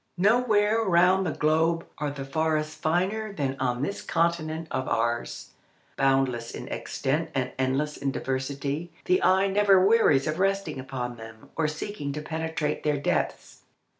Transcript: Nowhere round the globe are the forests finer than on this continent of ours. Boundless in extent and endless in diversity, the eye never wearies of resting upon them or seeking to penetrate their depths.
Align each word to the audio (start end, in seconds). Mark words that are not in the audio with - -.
Nowhere 0.17 0.83
round 0.83 1.27
the 1.27 1.31
globe 1.31 1.85
are 1.99 2.09
the 2.09 2.25
forests 2.25 2.73
finer 2.73 3.31
than 3.33 3.55
on 3.59 3.83
this 3.83 4.01
continent 4.01 4.67
of 4.71 4.87
ours. 4.87 5.51
Boundless 5.95 6.49
in 6.49 6.67
extent 6.69 7.29
and 7.35 7.51
endless 7.59 7.97
in 7.97 8.09
diversity, 8.11 8.91
the 9.05 9.21
eye 9.21 9.45
never 9.45 9.85
wearies 9.85 10.25
of 10.25 10.39
resting 10.39 10.79
upon 10.79 11.17
them 11.17 11.51
or 11.55 11.67
seeking 11.67 12.13
to 12.13 12.21
penetrate 12.23 12.81
their 12.81 12.97
depths. 12.97 13.61